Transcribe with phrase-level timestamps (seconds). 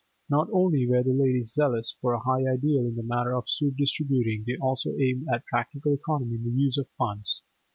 [0.31, 3.75] Not only were the ladies zealous for a high ideal in the matter of soup
[3.77, 7.43] distributing, they also aimed at practical economy in the use of funds.